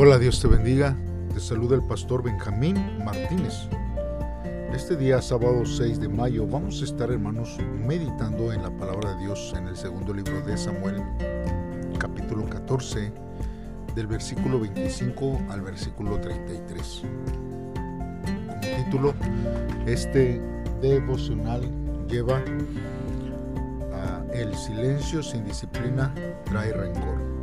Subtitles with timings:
[0.00, 0.96] Hola, Dios te bendiga.
[1.34, 3.68] Te saluda el pastor Benjamín Martínez.
[4.72, 9.22] Este día, sábado 6 de mayo, vamos a estar, hermanos, meditando en la palabra de
[9.24, 11.02] Dios en el segundo libro de Samuel,
[11.98, 13.12] capítulo 14,
[13.96, 17.02] del versículo 25 al versículo 33.
[18.24, 19.14] Como título,
[19.84, 20.40] este
[20.80, 21.62] devocional
[22.06, 22.40] lleva
[23.92, 27.37] a El silencio sin disciplina trae rencor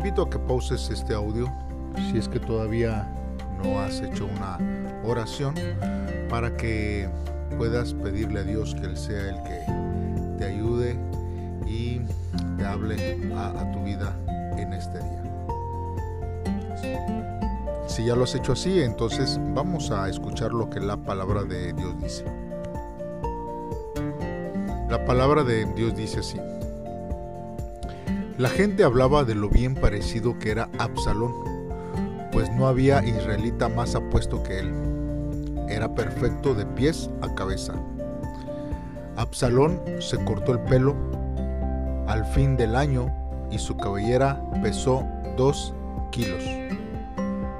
[0.00, 1.46] invito a que pauses este audio
[2.10, 3.06] si es que todavía
[3.62, 4.56] no has hecho una
[5.04, 5.54] oración
[6.30, 7.06] para que
[7.58, 9.60] puedas pedirle a Dios que Él sea el que
[10.38, 10.98] te ayude
[11.66, 12.00] y
[12.56, 14.16] te hable a, tu vida
[14.56, 15.22] en este día.
[17.86, 21.74] Si ya lo has hecho así, entonces vamos a escuchar lo que la palabra de
[21.74, 22.24] Dios dice.
[24.88, 26.38] La palabra de Dios dice así.
[28.40, 31.34] La gente hablaba de lo bien parecido que era Absalón,
[32.32, 34.72] pues no había israelita más apuesto que él.
[35.68, 37.74] Era perfecto de pies a cabeza.
[39.16, 40.96] Absalón se cortó el pelo
[42.06, 43.14] al fin del año
[43.50, 45.74] y su cabellera pesó dos
[46.10, 46.42] kilos.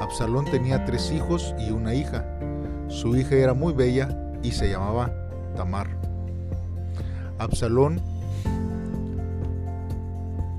[0.00, 2.24] Absalón tenía tres hijos y una hija.
[2.88, 4.08] Su hija era muy bella
[4.42, 5.12] y se llamaba
[5.54, 5.88] Tamar.
[7.36, 8.00] Absalón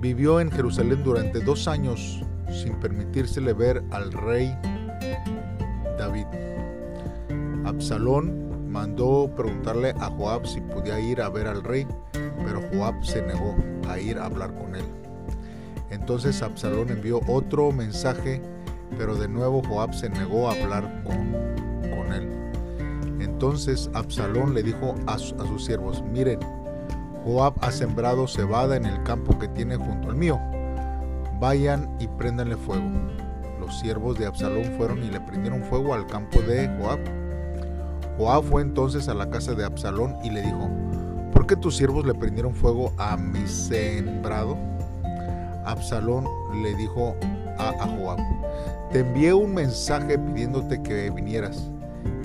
[0.03, 4.53] Vivió en Jerusalén durante dos años sin permitírsele ver al rey
[5.97, 6.25] David.
[7.63, 13.21] Absalón mandó preguntarle a Joab si podía ir a ver al rey, pero Joab se
[13.21, 13.55] negó
[13.87, 14.83] a ir a hablar con él.
[15.89, 18.41] Entonces Absalón envió otro mensaje,
[18.97, 21.31] pero de nuevo Joab se negó a hablar con,
[21.95, 22.27] con él.
[23.21, 26.41] Entonces Absalón le dijo a, a sus siervos, miren,
[27.25, 30.39] Joab ha sembrado cebada en el campo que tiene junto al mío.
[31.39, 32.83] Vayan y préndanle fuego.
[33.59, 36.99] Los siervos de Absalón fueron y le prendieron fuego al campo de Joab.
[38.17, 40.69] Joab fue entonces a la casa de Absalón y le dijo,
[41.31, 44.57] ¿por qué tus siervos le prendieron fuego a mi sembrado?
[45.65, 46.25] Absalón
[46.61, 47.15] le dijo
[47.57, 48.19] a, a Joab,
[48.91, 51.69] te envié un mensaje pidiéndote que vinieras.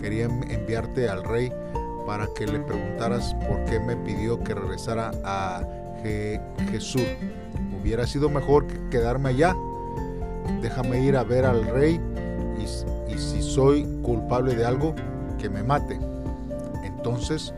[0.00, 1.52] Quería enviarte al rey
[2.08, 5.60] para que le preguntaras por qué me pidió que regresara a
[6.70, 7.02] Jesús.
[7.78, 9.54] Hubiera sido mejor quedarme allá.
[10.62, 12.00] Déjame ir a ver al rey
[12.58, 14.94] y, si soy culpable de algo,
[15.38, 16.00] que me mate.
[16.82, 17.52] Entonces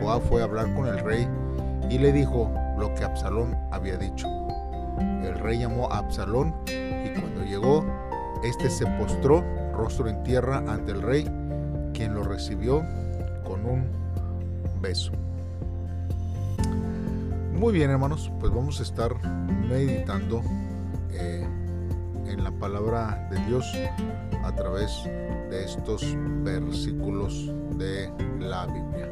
[0.00, 1.28] Joab fue a hablar con el rey
[1.88, 4.26] y le dijo lo que Absalón había dicho.
[5.22, 7.86] El rey llamó a Absalón y cuando llegó,
[8.42, 11.22] este se postró rostro en tierra ante el rey,
[11.94, 12.82] quien lo recibió
[13.64, 13.86] un
[14.80, 15.12] beso.
[17.54, 19.14] Muy bien hermanos, pues vamos a estar
[19.68, 20.42] meditando
[21.12, 21.46] eh,
[22.26, 23.72] en la palabra de Dios
[24.42, 29.08] a través de estos versículos de la Biblia.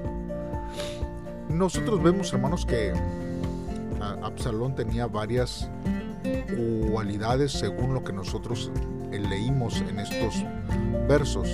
[1.49, 2.93] Nosotros vemos hermanos que
[4.22, 5.69] Absalón tenía varias
[6.93, 8.71] cualidades según lo que nosotros
[9.12, 10.44] eh, leímos en estos
[11.09, 11.49] versos.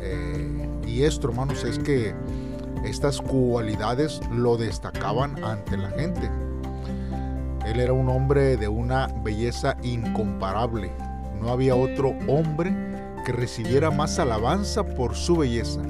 [0.00, 2.14] Eh, y esto, hermanos, es que
[2.84, 6.30] estas cualidades lo destacaban ante la gente.
[7.66, 10.90] Él era un hombre de una belleza incomparable.
[11.40, 12.74] No había otro hombre
[13.24, 15.80] que recibiera más alabanza por su belleza.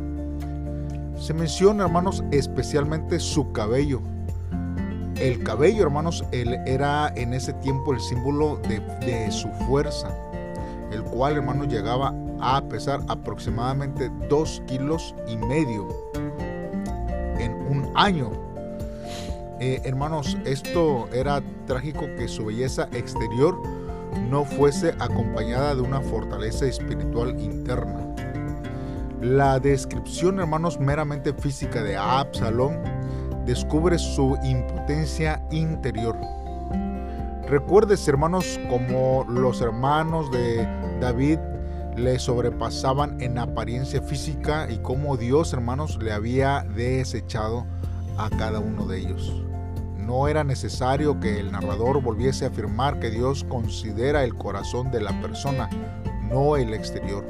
[1.19, 4.03] Se menciona, hermanos, especialmente su cabello.
[5.17, 10.09] El cabello, hermanos, él era en ese tiempo el símbolo de, su fuerza,
[10.91, 15.89] el cual, hermanos, llegaba a pesar aproximadamente dos kilos y medio
[17.39, 18.31] en un año.
[19.61, 23.57] Eh, hermanos, esto era trágico que su belleza exterior
[24.29, 28.01] no fuese acompañada de una fortaleza espiritual interna.
[29.21, 32.77] La descripción, hermanos, meramente física de Absalón
[33.47, 36.19] descubre su impotencia interior.
[37.47, 40.67] Recuerdes, hermanos, como los hermanos de
[41.01, 41.39] David
[41.97, 47.67] le sobrepasaban en apariencia física y cómo Dios, hermanos, le había desechado
[48.17, 49.43] a cada uno de ellos.
[49.99, 55.01] No era necesario que el narrador volviese a afirmar que Dios considera el corazón de
[55.01, 55.71] la persona,
[56.29, 57.25] no el exterior.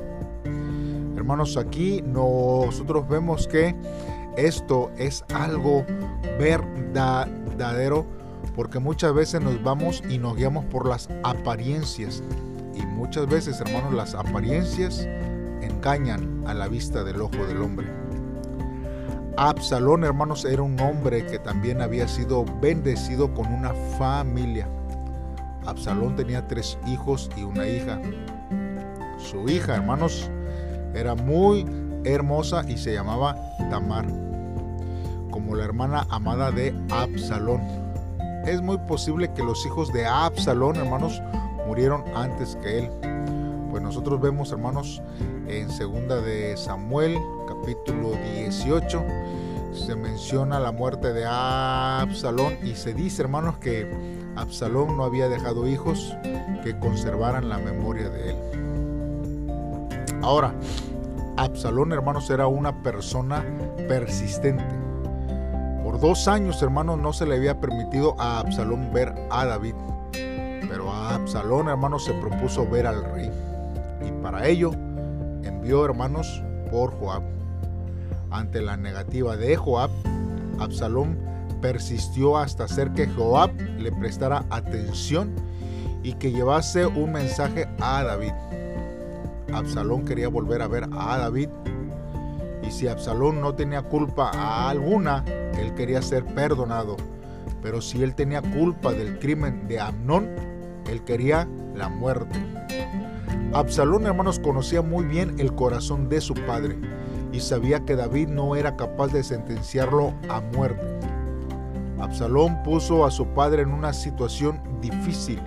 [1.17, 3.77] Hermanos, aquí nosotros vemos que
[4.37, 5.85] esto es algo
[6.39, 8.07] verdadero
[8.57, 12.23] porque muchas veces nos vamos y nos guiamos por las apariencias
[12.75, 15.07] y muchas veces, hermanos, las apariencias
[15.61, 17.89] engañan a la vista del ojo del hombre.
[19.37, 24.69] Absalón, hermanos, era un hombre que también había sido bendecido con una familia.
[25.65, 28.01] Absalón tenía tres hijos y una hija.
[29.19, 30.31] Su hija, hermanos,
[30.95, 31.65] era muy
[32.05, 33.37] hermosa y se llamaba
[33.71, 34.07] Tamar,
[35.31, 37.63] como la hermana amada de Absalón.
[38.45, 41.23] Es muy posible que los hijos de Absalón, hermanos,
[41.67, 42.91] murieron antes que él.
[43.71, 45.03] Pues nosotros vemos, hermanos,
[45.49, 47.17] en segunda de Samuel,
[47.49, 49.05] capítulo 18,
[49.73, 53.91] se menciona la muerte de Absalón y se dice, hermanos, que
[54.37, 56.15] Absalón no había dejado hijos
[56.63, 58.37] que conservaran la memoria de él.
[60.23, 60.55] Ahora,
[61.37, 63.45] Absalón, hermanos, era una persona
[63.89, 64.65] persistente.
[65.83, 69.75] Por dos años, hermanos, no se le había permitido a Absalón ver a David.
[70.73, 73.31] Pero Absalón, hermanos, se propuso ver al rey.
[74.09, 74.71] Y para ello
[75.43, 77.23] envió, hermanos, por Joab.
[78.31, 79.91] Ante la negativa de Joab,
[80.59, 81.19] Absalón
[81.61, 85.35] persistió hasta hacer que Joab le prestara atención
[86.03, 88.33] y que llevase un mensaje a David.
[89.53, 91.51] Absalón quería volver a ver a David.
[92.63, 96.97] Y si Absalón no tenía culpa alguna, él quería ser perdonado.
[97.61, 100.52] Pero si él tenía culpa del crimen de Amnón,
[100.93, 102.39] él quería la muerte.
[103.53, 106.79] Absalón, hermanos, conocía muy bien el corazón de su padre
[107.33, 110.87] y sabía que David no era capaz de sentenciarlo a muerte.
[111.99, 115.41] Absalón puso a su padre en una situación difícil.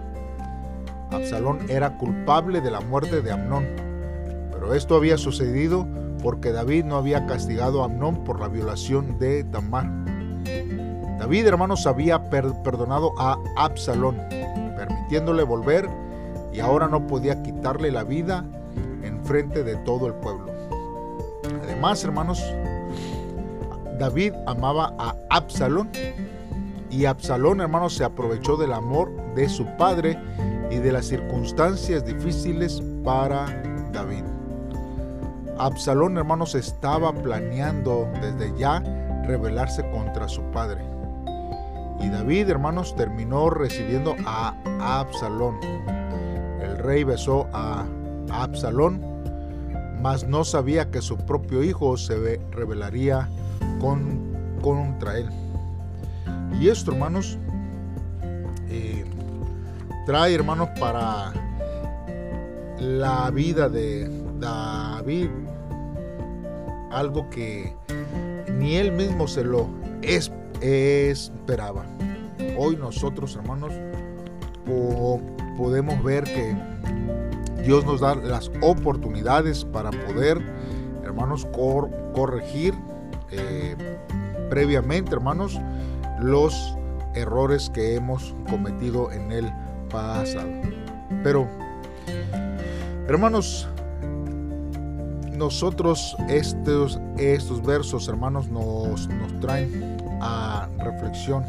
[1.12, 3.86] Absalón era culpable de la muerte de Amnón
[4.56, 5.86] pero esto había sucedido
[6.24, 9.86] porque David no había castigado a Amnón por la violación de Tamar.
[11.20, 14.18] David, hermanos, había perdonado a Absalón,
[15.46, 15.90] volver
[16.54, 18.46] y ahora no podía quitarle la vida
[19.04, 20.52] en frente de todo el pueblo.
[21.64, 22.44] Además, hermanos,
[24.00, 25.90] David amaba a Absalón
[26.90, 30.18] y Absalón, hermanos, se aprovechó del amor de su padre
[30.72, 33.46] y de las circunstancias difíciles para
[33.92, 34.24] David.
[35.58, 38.80] Absalón, hermanos, estaba planeando desde ya
[39.26, 40.95] rebelarse contra su padre.
[42.02, 44.56] Y David, hermanos, terminó recibiendo a
[45.00, 45.60] Absalón.
[46.62, 47.86] El rey besó a
[48.32, 49.02] Absalón,
[50.02, 53.30] mas no sabía que su propio hijo se rebelaría
[53.80, 55.30] con, contra él.
[56.60, 57.38] Y esto, hermanos,
[58.70, 59.06] eh,
[60.06, 61.34] trae, hermanos, para
[62.80, 64.10] la vida de
[64.40, 65.30] David
[66.92, 67.76] algo que
[68.58, 69.68] ni él mismo se lo
[70.62, 71.86] esperaba.
[72.58, 73.74] Hoy nosotros, hermanos,
[75.58, 76.56] podemos ver que
[77.64, 80.40] Dios nos da las oportunidades para poder,
[81.04, 81.48] hermanos,
[82.14, 82.74] corregir
[83.32, 83.76] eh,
[84.50, 85.60] previamente, hermanos,
[86.20, 86.78] los
[87.16, 89.52] errores que hemos cometido en el
[89.90, 90.50] pasado.
[91.24, 91.48] Pero,
[93.08, 93.68] hermanos,
[95.36, 101.44] nosotros estos, estos versos, hermanos, nos, nos traen a reflexión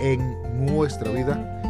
[0.00, 1.62] en nuestra vida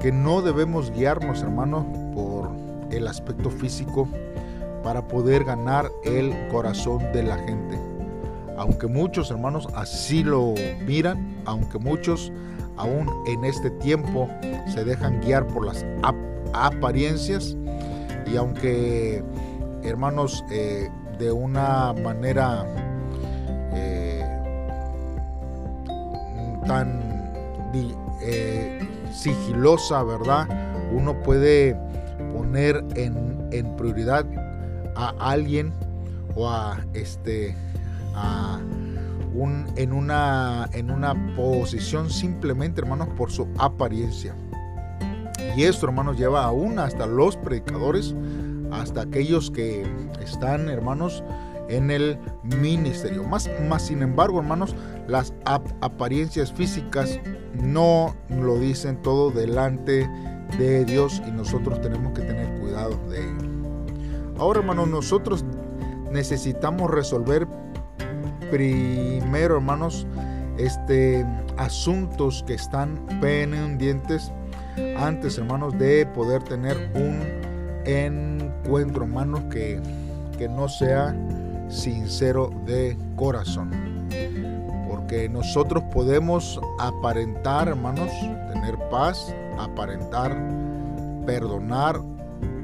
[0.00, 1.84] que no debemos guiarnos, hermanos,
[2.14, 2.50] por
[2.90, 4.08] el aspecto físico
[4.82, 7.78] para poder ganar el corazón de la gente.
[8.56, 10.54] Aunque muchos hermanos así lo
[10.86, 12.30] miran, aunque muchos
[12.76, 14.28] aún en este tiempo
[14.72, 15.84] se dejan guiar por las
[16.52, 17.56] apariencias
[18.26, 19.24] y aunque
[19.82, 22.64] hermanos, eh, de una manera
[26.66, 27.32] tan
[28.22, 28.80] eh,
[29.12, 30.48] sigilosa, ¿verdad?
[30.92, 31.76] Uno puede
[32.32, 33.34] poner en,
[33.76, 34.26] prioridad
[34.96, 35.72] a alguien
[36.34, 37.54] o a este
[38.14, 38.58] a
[39.34, 44.34] un, en una en una posición simplemente hermanos por su apariencia
[45.56, 48.14] y esto hermanos lleva aún hasta los predicadores
[48.74, 49.86] hasta aquellos que
[50.22, 51.22] están, hermanos,
[51.68, 53.24] en el ministerio.
[53.24, 54.74] Más, más sin embargo, hermanos,
[55.08, 57.18] las apariencias físicas
[57.54, 60.08] no lo dicen todo delante
[60.58, 63.54] de Dios y nosotros tenemos que tener cuidado de ello.
[64.38, 65.44] Ahora, hermanos, nosotros
[66.10, 67.46] necesitamos resolver
[68.50, 70.06] primero, hermanos,
[70.58, 74.32] este asuntos que están pendientes
[74.96, 77.20] antes, hermanos, de poder tener un
[77.84, 79.80] encuentro, hermanos, que,
[80.38, 81.14] que no sea
[81.68, 83.70] sincero de corazón.
[84.88, 88.10] Porque nosotros podemos aparentar, hermanos,
[88.52, 90.36] tener paz, aparentar
[91.26, 92.00] perdonar,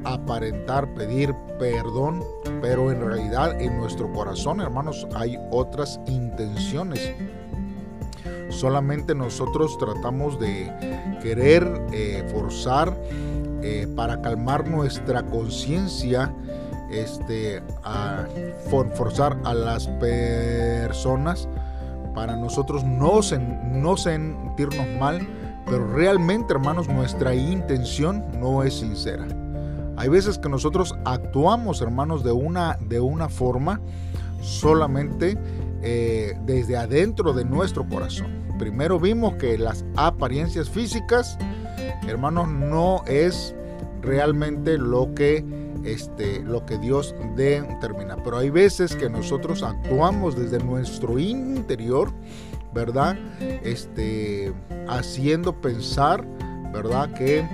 [0.04, 2.24] aparentar pedir perdón,
[2.62, 7.12] pero en realidad en nuestro corazón, hermanos, hay otras intenciones.
[8.48, 10.72] Solamente nosotros tratamos de
[11.22, 12.96] querer eh, forzar
[13.62, 16.34] eh, para calmar nuestra conciencia,
[16.90, 18.26] este, a
[18.68, 21.48] forzar a las personas
[22.14, 23.20] para nosotros no,
[23.72, 25.26] no sentirnos mal,
[25.66, 29.26] pero realmente, hermanos, nuestra intención no es sincera.
[29.96, 33.80] Hay veces que nosotros actuamos, hermanos, de una, de una forma
[34.40, 35.36] solamente
[35.82, 38.28] eh, desde adentro de nuestro corazón.
[38.58, 41.38] Primero vimos que las apariencias físicas,
[42.06, 43.54] hermanos, no es
[44.02, 45.44] realmente lo que
[45.84, 48.16] este, lo que Dios determina.
[48.22, 52.12] Pero hay veces que nosotros actuamos desde nuestro interior,
[52.72, 53.16] ¿verdad?
[53.40, 54.52] Este,
[54.88, 56.26] haciendo pensar,
[56.72, 57.12] ¿verdad?
[57.14, 57.46] Que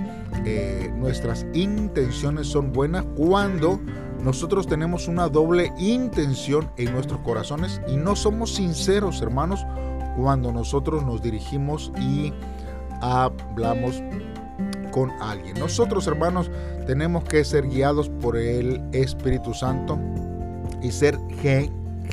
[0.45, 3.79] eh, nuestras intenciones son buenas cuando
[4.21, 9.65] nosotros tenemos una doble intención en nuestros corazones y no somos sinceros, hermanos,
[10.17, 12.33] cuando nosotros nos dirigimos y
[13.01, 14.01] hablamos
[14.97, 15.59] con alguien.
[15.59, 16.49] Nosotros, hermanos,
[16.87, 19.99] tenemos que ser guiados por el Espíritu Santo
[20.81, 21.19] y ser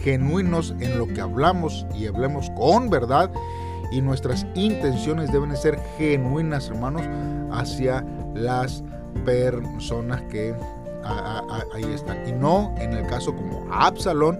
[0.03, 3.31] genuinos en lo que hablamos y hablemos con verdad.
[3.91, 7.01] Y nuestras intenciones deben ser genuinas, hermanos,
[7.53, 8.85] hacia las
[9.25, 10.55] personas que
[11.73, 12.29] ahí están.
[12.29, 14.39] Y no en el caso como Absalón,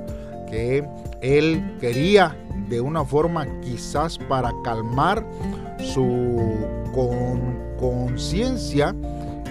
[0.51, 0.87] que
[1.23, 2.37] él quería
[2.69, 5.25] de una forma quizás para calmar
[5.79, 6.84] su
[7.79, 8.95] conciencia,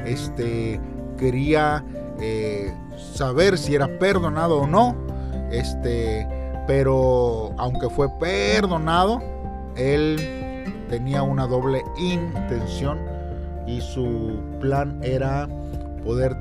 [0.06, 0.80] este,
[1.18, 1.84] quería
[2.20, 2.74] eh,
[3.14, 4.96] saber si era perdonado o no,
[5.52, 6.28] este,
[6.68, 9.22] pero aunque fue perdonado,
[9.76, 10.20] él
[10.90, 13.00] tenía una doble intención
[13.68, 15.48] y su plan era
[16.04, 16.40] poder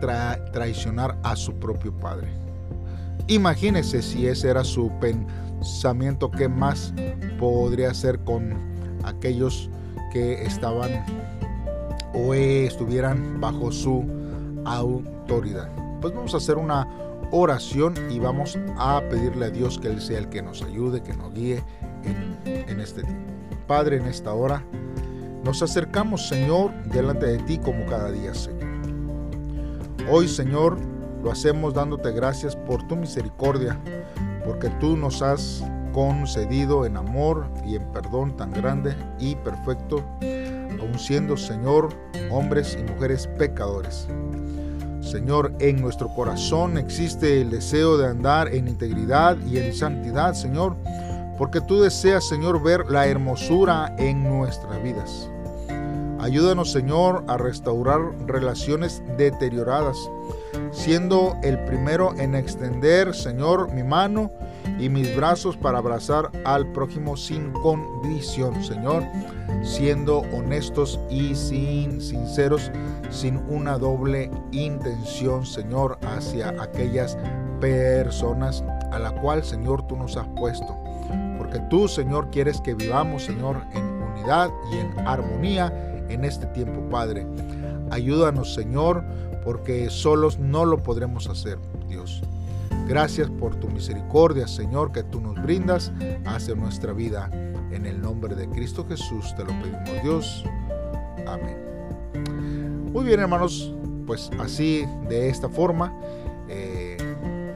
[0.53, 2.29] traicionar a su propio padre.
[3.29, 6.93] Imagínese si ese era su pensamiento, ¿qué más
[7.39, 8.57] podría hacer con
[9.05, 9.71] aquellos
[10.13, 11.05] que estaban
[12.15, 14.05] o estuvieran bajo su
[14.65, 15.71] autoridad.
[16.01, 16.87] Pues vamos a hacer una
[17.31, 21.15] oración y vamos a pedirle a Dios que Él sea el que nos ayude, que
[21.15, 21.63] nos guíe
[22.05, 23.33] en, en este tiempo.
[23.67, 24.63] Padre, en esta hora
[25.45, 28.71] nos acercamos, Señor, delante de ti como cada día, Señor.
[30.11, 30.79] Hoy, Señor,
[31.23, 33.81] lo hacemos dándote gracias por tu misericordia,
[34.45, 40.05] porque tú nos has concedido en amor y en perdón tan grande y perfecto,
[40.81, 41.91] aun siendo, Señor,
[42.31, 44.09] hombres y mujeres pecadores.
[45.01, 50.77] Señor, en nuestro corazón existe el deseo de andar en integridad y en santidad, Señor,
[51.39, 55.29] porque tú deseas, Señor, ver la hermosura en nuestras vidas.
[56.21, 59.97] Ayúdanos, Señor, a restaurar relaciones deterioradas,
[60.71, 64.31] siendo el primero en extender, Señor, mi mano
[64.79, 69.05] y mis brazos para abrazar al prójimo sin condición, Señor,
[69.63, 72.71] siendo honestos y sin sinceros,
[73.11, 77.17] sin una doble intención, Señor, hacia aquellas
[77.61, 80.77] personas a la cual, Señor, tú nos has puesto.
[81.39, 85.73] Porque tú, Señor, quieres que vivamos, Señor, en unidad y en armonía
[86.09, 87.27] en este tiempo, Padre.
[87.91, 89.05] Ayúdanos, Señor,
[89.45, 92.23] porque solos no lo podremos hacer, Dios.
[92.87, 95.93] Gracias por tu misericordia, Señor, que tú nos brindas
[96.27, 97.31] hacia nuestra vida.
[97.71, 100.45] En el nombre de Cristo Jesús te lo pedimos, Dios.
[101.27, 101.57] Amén.
[102.93, 103.75] Muy bien, hermanos,
[104.07, 105.99] pues así, de esta forma,
[106.49, 106.97] eh,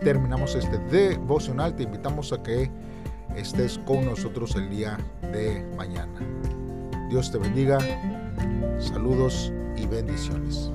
[0.01, 1.75] terminamos este devocional.
[1.77, 2.71] Te invitamos a que
[3.37, 6.19] estés con nosotros el día de mañana.
[7.11, 7.79] Dios te bendiga.
[8.79, 10.71] Saludos y bendiciones.